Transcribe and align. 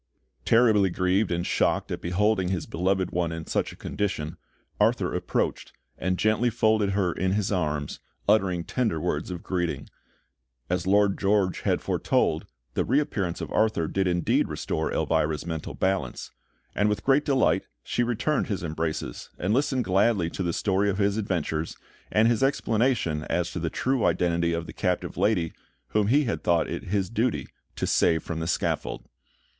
Terribly 0.45 0.89
grieved 0.89 1.29
and 1.31 1.45
shocked 1.45 1.91
at 1.91 2.01
beholding 2.01 2.47
his 2.47 2.65
beloved 2.65 3.11
one 3.11 3.31
in 3.31 3.45
such 3.45 3.71
a 3.71 3.75
condition, 3.75 4.37
Arthur 4.79 5.13
approached, 5.13 5.73
and 5.95 6.17
gently 6.17 6.49
folded 6.49 6.93
her 6.93 7.11
in 7.13 7.33
his 7.33 7.51
arms, 7.51 7.99
uttering 8.27 8.63
tender 8.63 8.99
words 8.99 9.29
of 9.29 9.43
greeting. 9.43 9.87
As 10.71 10.87
Lord 10.87 11.19
George 11.19 11.59
had 11.61 11.81
foretold, 11.81 12.47
the 12.73 12.83
reappearance 12.83 13.41
of 13.41 13.51
Arthur 13.51 13.87
did 13.87 14.07
indeed 14.07 14.47
restore 14.47 14.91
Elvira's 14.91 15.45
mental 15.45 15.75
balance; 15.75 16.31
and 16.73 16.89
with 16.89 17.03
great 17.05 17.23
delight, 17.23 17.67
she 17.83 18.01
returned 18.01 18.47
his 18.47 18.63
embraces, 18.63 19.29
and 19.37 19.53
listened 19.53 19.83
gladly 19.83 20.31
to 20.31 20.41
the 20.41 20.51
story 20.51 20.89
of 20.89 20.97
his 20.97 21.15
adventures, 21.17 21.77
and 22.11 22.27
his 22.27 22.41
explanation 22.41 23.23
as 23.25 23.51
to 23.51 23.59
the 23.59 23.69
true 23.69 24.03
identity 24.05 24.51
of 24.51 24.65
the 24.65 24.73
captive 24.73 25.15
lady 25.15 25.53
whom 25.89 26.07
he 26.07 26.23
had 26.23 26.41
thought 26.43 26.67
it 26.67 26.85
his 26.85 27.07
duty 27.07 27.45
to 27.75 27.85
save 27.85 28.23
from 28.23 28.39
the 28.39 28.47
scaffold. 28.47 29.05